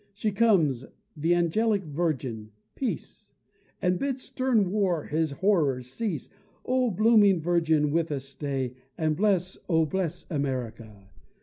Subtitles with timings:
[0.15, 0.83] She comes!
[1.15, 3.33] the angelic virgin Peace,
[3.83, 6.27] And bids stern War his horrors cease;
[6.65, 6.89] Oh!
[6.89, 9.85] blooming virgin, with us stay, And bless, oh!
[9.85, 11.07] bless America.